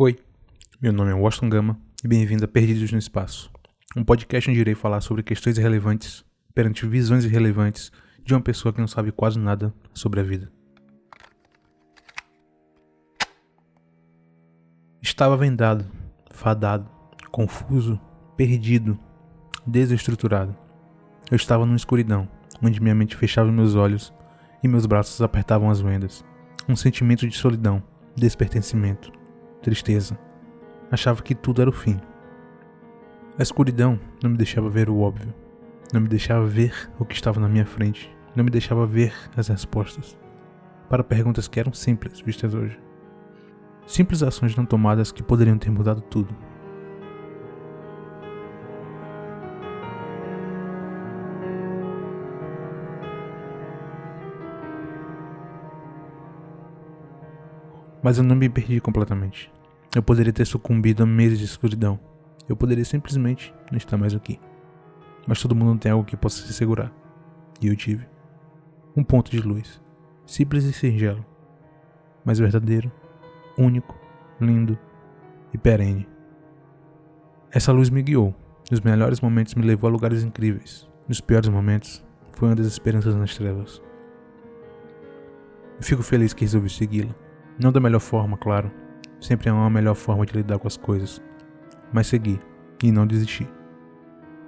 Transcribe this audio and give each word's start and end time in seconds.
Oi, 0.00 0.16
meu 0.80 0.92
nome 0.92 1.10
é 1.10 1.14
Washington 1.14 1.48
Gama 1.48 1.80
e 2.04 2.06
bem-vindo 2.06 2.44
a 2.44 2.46
Perdidos 2.46 2.92
no 2.92 2.98
Espaço, 3.00 3.50
um 3.96 4.04
podcast 4.04 4.48
onde 4.48 4.60
irei 4.60 4.76
falar 4.76 5.00
sobre 5.00 5.24
questões 5.24 5.58
irrelevantes 5.58 6.24
perante 6.54 6.86
visões 6.86 7.24
irrelevantes 7.24 7.90
de 8.24 8.32
uma 8.32 8.40
pessoa 8.40 8.72
que 8.72 8.78
não 8.78 8.86
sabe 8.86 9.10
quase 9.10 9.40
nada 9.40 9.74
sobre 9.92 10.20
a 10.20 10.22
vida. 10.22 10.52
Estava 15.02 15.36
vendado, 15.36 15.84
fadado, 16.30 16.88
confuso, 17.32 18.00
perdido, 18.36 18.96
desestruturado. 19.66 20.56
Eu 21.28 21.34
estava 21.34 21.66
numa 21.66 21.76
escuridão, 21.76 22.28
onde 22.62 22.80
minha 22.80 22.94
mente 22.94 23.16
fechava 23.16 23.50
meus 23.50 23.74
olhos 23.74 24.14
e 24.62 24.68
meus 24.68 24.86
braços 24.86 25.20
apertavam 25.20 25.68
as 25.68 25.80
vendas. 25.80 26.24
Um 26.68 26.76
sentimento 26.76 27.26
de 27.26 27.36
solidão, 27.36 27.82
despertencimento, 28.14 29.17
tristeza. 29.62 30.18
Achava 30.90 31.22
que 31.22 31.34
tudo 31.34 31.60
era 31.60 31.70
o 31.70 31.72
fim. 31.72 32.00
A 33.38 33.42
escuridão 33.42 34.00
não 34.22 34.30
me 34.30 34.36
deixava 34.36 34.68
ver 34.68 34.88
o 34.88 35.00
óbvio, 35.00 35.32
não 35.92 36.00
me 36.00 36.08
deixava 36.08 36.46
ver 36.46 36.90
o 36.98 37.04
que 37.04 37.14
estava 37.14 37.40
na 37.40 37.48
minha 37.48 37.66
frente, 37.66 38.14
não 38.34 38.44
me 38.44 38.50
deixava 38.50 38.86
ver 38.86 39.14
as 39.36 39.48
respostas 39.48 40.18
para 40.88 41.04
perguntas 41.04 41.46
que 41.46 41.60
eram 41.60 41.72
simples 41.72 42.20
vistas 42.20 42.54
hoje. 42.54 42.78
Simples 43.86 44.22
ações 44.22 44.56
não 44.56 44.66
tomadas 44.66 45.12
que 45.12 45.22
poderiam 45.22 45.58
ter 45.58 45.70
mudado 45.70 46.00
tudo. 46.00 46.34
Mas 58.02 58.16
eu 58.16 58.24
não 58.24 58.36
me 58.36 58.48
perdi 58.48 58.80
completamente. 58.80 59.50
Eu 59.94 60.02
poderia 60.02 60.32
ter 60.32 60.44
sucumbido 60.44 61.02
a 61.02 61.06
meses 61.06 61.38
de 61.38 61.46
escuridão. 61.46 61.98
Eu 62.48 62.56
poderia 62.56 62.84
simplesmente 62.84 63.54
não 63.70 63.78
estar 63.78 63.96
mais 63.96 64.14
aqui. 64.14 64.38
Mas 65.26 65.40
todo 65.40 65.54
mundo 65.54 65.78
tem 65.78 65.92
algo 65.92 66.04
que 66.04 66.16
possa 66.16 66.46
se 66.46 66.52
segurar. 66.52 66.92
E 67.60 67.68
eu 67.68 67.76
tive. 67.76 68.06
Um 68.96 69.02
ponto 69.02 69.30
de 69.30 69.40
luz. 69.40 69.80
Simples 70.26 70.64
e 70.64 70.72
singelo. 70.72 71.24
Mas 72.24 72.38
verdadeiro, 72.38 72.92
único, 73.56 73.98
lindo 74.40 74.78
e 75.52 75.58
perene. 75.58 76.06
Essa 77.50 77.72
luz 77.72 77.88
me 77.88 78.02
guiou. 78.02 78.34
Nos 78.70 78.80
melhores 78.82 79.20
momentos 79.22 79.54
me 79.54 79.64
levou 79.64 79.88
a 79.88 79.92
lugares 79.92 80.22
incríveis. 80.22 80.86
Nos 81.08 81.22
piores 81.22 81.48
momentos, 81.48 82.04
foi 82.32 82.48
uma 82.48 82.54
das 82.54 82.66
esperanças 82.66 83.14
nas 83.14 83.34
trevas. 83.34 83.82
Eu 85.78 85.82
fico 85.82 86.02
feliz 86.02 86.34
que 86.34 86.44
resolvi 86.44 86.68
segui-la. 86.68 87.14
Não 87.58 87.72
da 87.72 87.80
melhor 87.80 88.00
forma, 88.00 88.36
claro. 88.36 88.70
Sempre 89.20 89.48
há 89.48 89.54
uma 89.54 89.70
melhor 89.70 89.94
forma 89.94 90.24
de 90.24 90.32
lidar 90.32 90.58
com 90.58 90.68
as 90.68 90.76
coisas. 90.76 91.22
Mas 91.92 92.06
segui 92.06 92.40
e 92.82 92.92
não 92.92 93.06
desisti. 93.06 93.48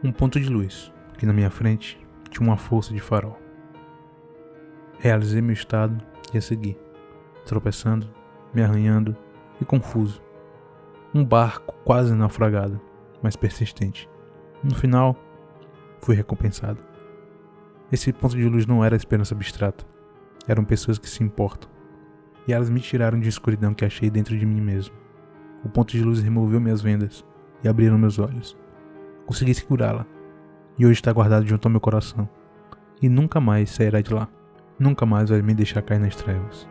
Um 0.03 0.13
ponto 0.13 0.39
de 0.39 0.49
luz, 0.49 0.93
que 1.19 1.27
na 1.27 1.33
minha 1.33 1.51
frente 1.51 1.99
tinha 2.31 2.47
uma 2.47 2.57
força 2.57 2.93
de 2.93 3.01
farol. 3.01 3.39
Realizei 4.99 5.41
meu 5.41 5.53
estado 5.53 5.97
e 6.33 6.39
a 6.39 6.41
segui, 6.41 6.77
tropeçando, 7.45 8.09
me 8.55 8.63
arranhando 8.63 9.17
e 9.61 9.65
confuso. 9.65 10.23
Um 11.15 11.25
barco 11.25 11.75
quase 11.85 12.15
naufragado, 12.15 12.81
mas 13.23 13.37
persistente. 13.37 14.09
No 14.63 14.75
final, 14.75 15.17
fui 16.01 16.15
recompensado. 16.15 16.79
Esse 17.91 18.13
ponto 18.13 18.37
de 18.37 18.49
luz 18.49 18.67
não 18.67 18.85
era 18.85 18.95
esperança 18.95 19.35
abstrata, 19.35 19.85
eram 20.47 20.65
pessoas 20.65 20.99
que 20.99 21.09
se 21.09 21.25
importam 21.25 21.70
e 22.51 22.53
elas 22.53 22.69
me 22.69 22.81
tiraram 22.81 23.21
de 23.21 23.29
escuridão 23.29 23.73
que 23.73 23.85
achei 23.85 24.11
dentro 24.11 24.37
de 24.37 24.45
mim 24.45 24.61
mesmo. 24.61 24.93
O 25.65 25.69
ponto 25.69 25.93
de 25.93 26.03
luz 26.03 26.21
removeu 26.21 26.61
minhas 26.61 26.83
vendas 26.83 27.25
e 27.63 27.69
abriram 27.69 27.97
meus 27.97 28.19
olhos. 28.19 28.57
Consegui 29.25 29.55
segurá-la 29.55 30.05
e 30.77 30.85
hoje 30.85 30.95
está 30.95 31.13
guardado 31.13 31.47
junto 31.47 31.67
ao 31.67 31.71
meu 31.71 31.81
coração 31.81 32.29
e 33.01 33.09
nunca 33.09 33.41
mais 33.41 33.71
sairá 33.71 34.01
de 34.01 34.13
lá. 34.13 34.29
Nunca 34.81 35.07
mais 35.07 35.31
vai 35.31 35.41
me 35.43 35.55
deixar 35.55 35.81
cair 35.83 36.01
nas 36.01 36.17
trevas. 36.17 36.69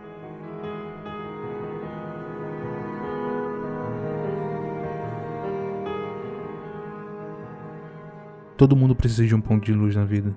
Todo 8.58 8.76
mundo 8.76 8.94
precisa 8.94 9.26
de 9.26 9.34
um 9.34 9.40
ponto 9.40 9.64
de 9.64 9.74
luz 9.74 9.96
na 9.96 10.04
vida. 10.04 10.36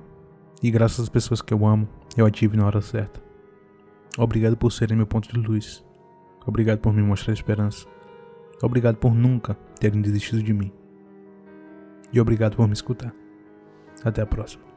E 0.62 0.70
graças 0.70 1.00
às 1.00 1.08
pessoas 1.08 1.42
que 1.42 1.52
eu 1.52 1.66
amo, 1.66 1.88
eu 2.16 2.24
a 2.24 2.30
tive 2.30 2.56
na 2.56 2.64
hora 2.64 2.80
certa. 2.80 3.31
Obrigado 4.18 4.56
por 4.56 4.70
serem 4.70 4.96
meu 4.96 5.06
ponto 5.06 5.28
de 5.28 5.38
luz. 5.38 5.84
Obrigado 6.46 6.80
por 6.80 6.92
me 6.92 7.02
mostrar 7.02 7.32
esperança. 7.32 7.86
Obrigado 8.62 8.96
por 8.96 9.14
nunca 9.14 9.54
terem 9.80 10.02
desistido 10.02 10.42
de 10.42 10.52
mim. 10.52 10.72
E 12.12 12.20
obrigado 12.20 12.56
por 12.56 12.66
me 12.66 12.74
escutar. 12.74 13.14
Até 14.04 14.20
a 14.22 14.26
próxima. 14.26 14.71